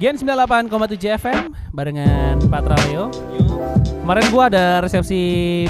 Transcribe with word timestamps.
Gen 0.00 0.16
98,7 0.16 1.20
FM 1.20 1.52
barengan 1.76 2.40
Patra 2.48 2.76
Leo. 2.88 3.12
Kemarin 4.00 4.24
gua 4.32 4.48
ada 4.48 4.80
resepsi 4.80 5.20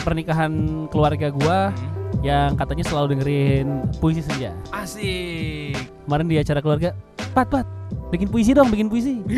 pernikahan 0.07 0.87
keluarga 0.89 1.35
gua 1.35 1.75
yang 2.23 2.55
katanya 2.55 2.85
selalu 2.87 3.17
dengerin 3.17 3.67
puisi 3.99 4.23
senja. 4.23 4.55
Asik. 4.71 5.75
Kemarin 6.07 6.27
di 6.29 6.37
acara 6.39 6.61
keluarga, 6.63 6.95
Pat, 7.33 7.49
Pat, 7.49 7.67
bikin 8.13 8.29
puisi 8.29 8.55
dong, 8.55 8.71
bikin 8.71 8.87
puisi. 8.87 9.25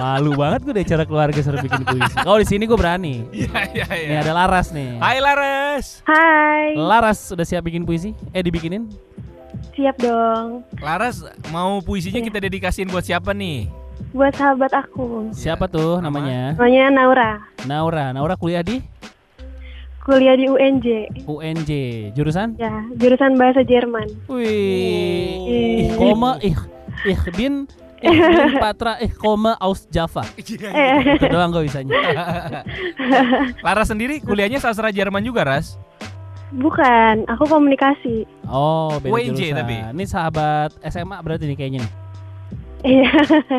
Malu 0.00 0.34
banget 0.34 0.66
gue 0.66 0.74
di 0.74 0.82
acara 0.82 1.06
keluarga 1.06 1.38
suruh 1.38 1.62
bikin 1.62 1.86
puisi. 1.86 2.14
Kalau 2.18 2.38
di 2.42 2.46
sini 2.48 2.66
gue 2.66 2.78
berani. 2.78 3.22
Iya 3.30 3.60
iya 3.70 3.86
iya. 3.94 4.08
Ini 4.10 4.16
ada 4.26 4.32
Laras 4.34 4.74
nih. 4.74 4.98
Hai 4.98 5.22
Laras. 5.22 6.02
Hai, 6.02 6.74
Laras 6.74 7.30
udah 7.30 7.46
siap 7.46 7.62
bikin 7.62 7.86
puisi? 7.86 8.10
Eh 8.34 8.42
dibikinin? 8.42 8.90
Siap 9.76 9.96
dong. 10.00 10.64
Laras 10.80 11.20
mau 11.52 11.78
puisinya 11.78 12.18
kita 12.18 12.40
dedikasiin 12.40 12.88
buat 12.88 13.04
siapa 13.04 13.30
nih? 13.30 13.68
Buat 14.16 14.32
sahabat 14.34 14.72
aku. 14.72 15.28
Siapa 15.36 15.68
tuh 15.68 16.00
namanya? 16.00 16.56
Namanya 16.56 16.84
Naura. 16.90 17.30
Naura. 17.68 18.04
Naura 18.16 18.34
kuliah 18.34 18.64
di 18.64 18.80
Kuliah 20.06 20.38
di 20.38 20.46
UNJ. 20.46 20.86
UNJ. 21.26 21.70
Jurusan? 22.14 22.54
Ya, 22.62 22.86
jurusan 22.94 23.34
bahasa 23.34 23.66
Jerman. 23.66 24.06
Wih. 24.30 24.46
Ih. 24.46 25.34
Ih, 25.50 25.86
koma 25.98 26.38
ih 26.38 26.54
ih 27.04 27.18
bin 27.34 27.66
bin 27.98 28.22
patra 28.62 29.02
ih 29.02 29.10
koma 29.10 29.58
aus 29.58 29.90
Java. 29.90 30.22
Eh, 30.38 31.18
Itu 31.18 31.26
doang 31.26 31.50
gue 31.50 31.66
bisanya. 31.66 31.90
Laras 33.66 33.90
sendiri 33.90 34.22
kuliahnya 34.22 34.62
sastra 34.62 34.94
Jerman 34.94 35.26
juga, 35.26 35.42
Ras? 35.42 35.74
Bukan, 36.52 37.26
aku 37.26 37.44
komunikasi. 37.44 38.22
Oh, 38.44 38.94
beda 38.98 39.12
UNJ 39.12 39.40
jurusan. 39.50 39.56
tapi? 39.56 39.76
Ini 39.92 40.04
sahabat 40.04 40.70
SMA 40.86 41.16
berarti 41.18 41.44
nih 41.44 41.56
kayaknya 41.56 41.80
nih. 41.82 41.92
Iya. 42.86 43.10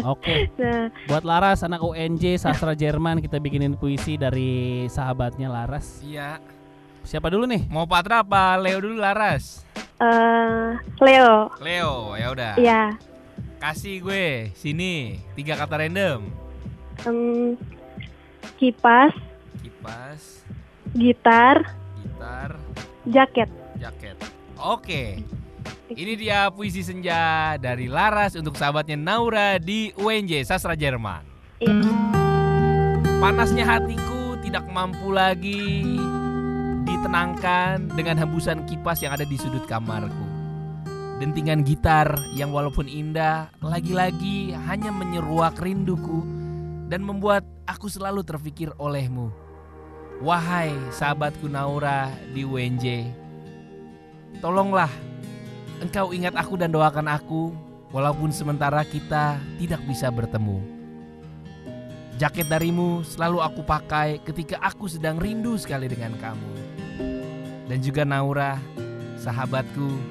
Oke. 0.06 0.48
Nah, 0.62 0.88
Buat 1.06 1.24
Laras 1.24 1.60
anak 1.62 1.82
UNJ 1.82 2.38
sastra 2.38 2.72
Jerman 2.72 3.20
kita 3.20 3.38
bikinin 3.38 3.76
puisi 3.76 4.16
dari 4.16 4.86
sahabatnya 4.88 5.48
Laras. 5.48 6.00
Iya. 6.00 6.40
Siapa 7.04 7.28
dulu 7.28 7.44
nih? 7.44 7.68
Mau 7.68 7.84
Patra 7.84 8.20
apa 8.20 8.56
Leo 8.56 8.80
dulu 8.80 8.98
Laras? 8.98 9.64
eh 9.98 10.70
Leo. 11.02 11.50
Leo, 11.58 12.14
ya 12.14 12.28
udah. 12.30 12.54
Iya. 12.56 12.84
Kasih 13.58 14.00
gue 14.00 14.26
sini 14.54 15.18
tiga 15.34 15.58
kata 15.58 15.82
random. 15.82 16.30
Em, 17.04 17.58
kipas, 18.56 19.14
Kipas, 19.58 20.46
gitar, 20.94 21.74
gitar, 22.18 22.52
jaket. 23.06 23.50
jaket. 23.78 24.18
Oke. 24.58 25.22
Ini 25.88 26.14
dia 26.18 26.50
puisi 26.50 26.82
senja 26.82 27.54
dari 27.62 27.86
Laras 27.86 28.34
untuk 28.34 28.58
sahabatnya 28.58 28.98
Naura 28.98 29.62
di 29.62 29.94
UNJ 29.94 30.42
Sastra 30.50 30.74
Jerman. 30.74 31.22
Iya. 31.62 31.94
Panasnya 33.22 33.64
hatiku 33.70 34.34
tidak 34.42 34.66
mampu 34.74 35.14
lagi 35.14 35.86
ditenangkan 36.90 37.94
dengan 37.94 38.18
hembusan 38.18 38.66
kipas 38.66 39.06
yang 39.06 39.14
ada 39.14 39.24
di 39.24 39.38
sudut 39.38 39.64
kamarku. 39.70 40.26
Dentingan 41.22 41.62
gitar 41.62 42.18
yang 42.34 42.50
walaupun 42.50 42.90
indah 42.90 43.54
lagi-lagi 43.62 44.58
hanya 44.58 44.90
menyeruak 44.90 45.62
rinduku 45.62 46.26
dan 46.90 47.06
membuat 47.06 47.46
aku 47.70 47.86
selalu 47.86 48.26
terfikir 48.26 48.74
olehmu. 48.82 49.47
Wahai 50.18 50.74
sahabatku 50.90 51.46
Naura 51.46 52.10
di 52.34 52.42
UNJ, 52.42 53.14
tolonglah 54.42 54.90
engkau 55.78 56.10
ingat 56.10 56.34
aku 56.34 56.58
dan 56.58 56.74
doakan 56.74 57.06
aku 57.06 57.54
walaupun 57.94 58.34
sementara 58.34 58.82
kita 58.82 59.38
tidak 59.62 59.78
bisa 59.86 60.10
bertemu. 60.10 60.58
Jaket 62.18 62.50
darimu 62.50 63.06
selalu 63.06 63.46
aku 63.46 63.62
pakai 63.62 64.18
ketika 64.26 64.58
aku 64.58 64.90
sedang 64.90 65.22
rindu 65.22 65.54
sekali 65.54 65.86
dengan 65.86 66.18
kamu. 66.18 66.52
Dan 67.70 67.78
juga 67.86 68.02
Naura, 68.02 68.58
sahabatku, 69.22 70.02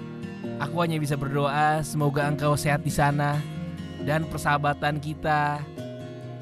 aku 0.62 0.76
hanya 0.86 1.02
bisa 1.02 1.18
berdoa 1.18 1.82
semoga 1.82 2.30
engkau 2.30 2.54
sehat 2.54 2.86
di 2.86 2.94
sana 2.94 3.42
dan 4.06 4.22
persahabatan 4.22 5.02
kita 5.02 5.58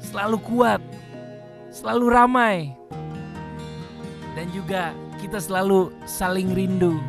selalu 0.05 0.37
kuat, 0.45 0.81
selalu 1.73 2.13
ramai. 2.13 2.77
Dan 4.35 4.51
juga 4.51 4.91
kita 5.17 5.39
selalu 5.39 5.89
saling 6.03 6.51
rindu. 6.51 6.99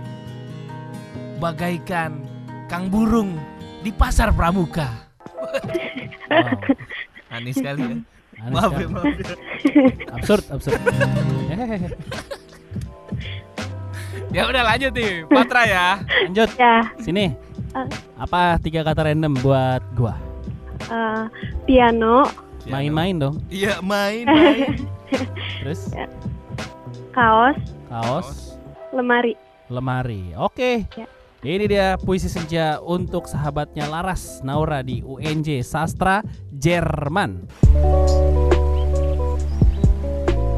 Bagaikan 1.36 2.22
kang 2.66 2.86
burung 2.88 3.34
di 3.82 3.90
pasar 3.90 4.30
pramuka. 4.32 4.88
Wow. 6.26 6.58
Aneh 7.30 7.52
sekali 7.52 7.82
ya. 7.82 7.96
Aneh 8.40 8.52
Maaf 8.52 8.70
sekali. 8.70 8.82
ya, 8.82 8.88
maaf 8.88 9.06
ya. 9.06 9.26
Absurd, 10.14 10.44
absurd. 10.48 10.80
Ya 14.30 14.42
udah 14.44 14.62
lanjut 14.66 14.92
nih, 14.92 15.24
Patra 15.26 15.62
ya. 15.64 15.86
Lanjut. 16.26 16.50
Ya, 16.58 16.82
Sini. 17.00 17.32
Eh. 17.72 17.86
Apa 18.16 18.56
tiga 18.58 18.80
kata 18.82 19.08
random 19.08 19.36
buat 19.40 19.82
gua? 19.94 20.16
eh, 20.86 21.22
piano, 21.64 22.24
Main-main 22.66 23.14
dong. 23.16 23.38
Iya 23.46 23.78
main, 23.80 24.26
main. 24.26 24.82
Terus 25.62 25.94
kaos, 27.16 27.56
kaos, 27.88 28.28
lemari. 28.92 29.32
lemari. 29.72 30.36
Oke. 30.36 30.84
Ya. 30.92 31.08
Ini 31.40 31.64
dia 31.64 31.88
puisi 31.96 32.28
senja 32.28 32.76
untuk 32.84 33.24
sahabatnya 33.24 33.88
Laras 33.88 34.44
Naura 34.44 34.84
di 34.84 35.00
UNJ 35.00 35.64
Sastra 35.64 36.20
Jerman. 36.52 37.48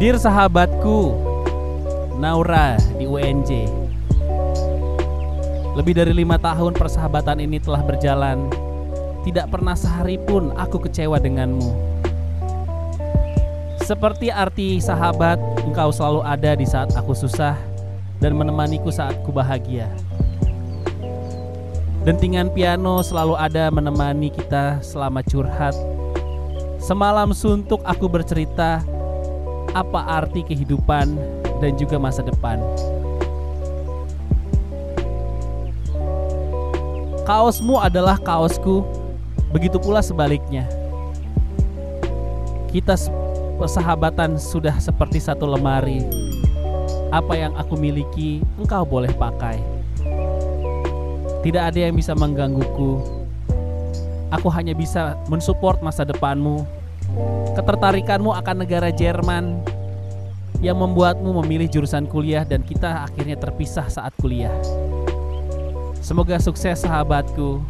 Dear 0.03 0.19
sahabatku 0.19 1.15
Naura 2.19 2.79
di 2.95 3.07
UNJ 3.07 3.67
Lebih 5.75 5.95
dari 5.99 6.15
lima 6.15 6.39
tahun 6.39 6.79
persahabatan 6.79 7.43
ini 7.43 7.59
telah 7.59 7.83
berjalan 7.83 8.47
Tidak 9.27 9.51
pernah 9.51 9.75
sehari 9.75 10.15
pun 10.23 10.55
aku 10.55 10.87
kecewa 10.87 11.19
denganmu 11.19 11.98
Seperti 13.89 14.29
arti 14.29 14.85
sahabat 14.85 15.41
Engkau 15.65 15.89
selalu 15.89 16.21
ada 16.21 16.53
di 16.53 16.69
saat 16.69 16.93
aku 16.93 17.17
susah 17.17 17.57
Dan 18.21 18.37
menemaniku 18.37 18.93
saat 18.93 19.17
ku 19.25 19.33
bahagia 19.33 19.89
Dentingan 22.05 22.53
piano 22.53 23.01
selalu 23.01 23.41
ada 23.41 23.73
menemani 23.73 24.29
kita 24.29 24.85
selama 24.85 25.25
curhat 25.25 25.73
Semalam 26.77 27.33
suntuk 27.33 27.81
aku 27.89 28.13
bercerita 28.13 28.85
apa 29.73 30.21
arti 30.21 30.41
kehidupan 30.45 31.17
dan 31.61 31.77
juga 31.77 32.01
masa 32.01 32.25
depan. 32.25 32.63
Kaosmu 37.29 37.77
adalah 37.77 38.17
kaosku, 38.17 38.81
begitu 39.53 39.77
pula 39.77 40.01
sebaliknya. 40.01 40.65
Kita 42.73 42.97
persahabatan 43.59 44.39
sudah 44.39 44.79
seperti 44.79 45.19
satu 45.19 45.45
lemari. 45.45 46.07
Apa 47.11 47.35
yang 47.35 47.53
aku 47.59 47.75
miliki, 47.75 48.41
engkau 48.57 48.87
boleh 48.87 49.11
pakai. 49.13 49.59
Tidak 51.43 51.63
ada 51.63 51.79
yang 51.79 51.99
bisa 51.99 52.15
menggangguku. 52.15 53.03
Aku 54.31 54.49
hanya 54.53 54.73
bisa 54.73 55.17
mensupport 55.27 55.81
masa 55.83 56.05
depanmu 56.07 56.79
ketertarikanmu 57.59 58.31
akan 58.31 58.57
negara 58.63 58.95
Jerman 58.95 59.59
yang 60.59 60.79
membuatmu 60.79 61.43
memilih 61.43 61.71
jurusan 61.71 62.07
kuliah 62.07 62.43
dan 62.43 62.63
kita 62.63 63.07
akhirnya 63.07 63.39
terpisah 63.39 63.87
saat 63.91 64.15
kuliah. 64.19 64.55
Semoga 65.99 66.39
sukses 66.39 66.83
sahabatku. 66.83 67.63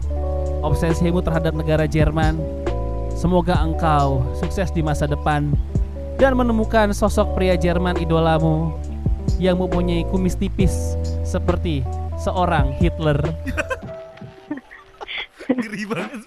Obsesimu 0.60 1.24
terhadap 1.24 1.56
negara 1.56 1.88
Jerman. 1.88 2.36
Semoga 3.16 3.58
engkau 3.64 4.22
sukses 4.36 4.70
di 4.70 4.84
masa 4.84 5.08
depan 5.08 5.50
dan 6.18 6.34
menemukan 6.34 6.90
sosok 6.90 7.38
pria 7.38 7.54
Jerman 7.54 7.94
idolamu 8.02 8.74
yang 9.38 9.62
mempunyai 9.62 10.02
kumis 10.10 10.34
tipis 10.34 10.98
seperti 11.22 11.86
seorang 12.18 12.74
Hitler. 12.82 13.22
Ngeri 15.48 15.82
banget. 15.86 16.20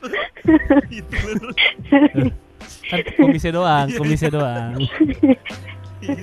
Kan 2.88 3.00
kumisnya 3.20 3.52
doang, 3.52 3.88
kumisnya 4.00 4.32
doang. 4.32 4.80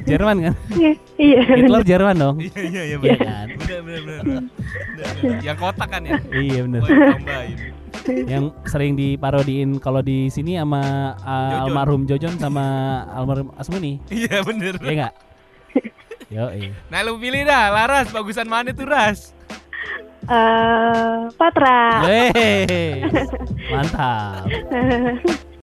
Jerman 0.08 0.36
kan? 0.42 0.54
Iya. 1.20 1.40
Hitler 1.46 1.82
Jerman 1.86 2.16
dong. 2.18 2.36
Iya 2.42 2.60
iya 2.64 2.82
iya 2.82 2.82
Iya 2.82 2.96
benar. 2.98 3.18
kan? 3.22 3.46
Benar 3.54 3.80
benar 3.84 4.00
benar. 4.02 4.22
Benar, 4.24 4.42
benar. 5.22 5.38
Yang 5.44 5.56
kotak 5.60 5.88
kan 5.92 6.02
ya? 6.02 6.18
Iya 6.32 6.60
bener. 6.66 6.82
Yang 8.08 8.44
sering 8.64 8.96
diparodiin 8.96 9.76
kalau 9.78 10.00
di 10.00 10.32
sini 10.32 10.56
sama 10.56 11.14
uh, 11.20 11.28
Jojon. 11.28 11.60
almarhum 11.68 12.02
Jojon 12.08 12.34
sama 12.40 12.64
almarhum 13.12 13.52
Asmuni. 13.54 14.00
Iya 14.08 14.40
bener. 14.42 14.80
Iya 14.80 14.92
enggak? 14.92 15.14
Yo, 16.28 16.44
iya. 16.52 16.72
Nah 16.92 17.00
lu 17.08 17.16
pilih 17.16 17.40
dah, 17.40 17.72
Laras 17.72 18.12
bagusan 18.12 18.44
mana 18.44 18.68
tuh 18.76 18.84
Ras? 18.84 19.32
eh, 20.28 21.16
Patra. 21.40 22.04
Weh, 22.04 23.00
mantap. 23.72 24.44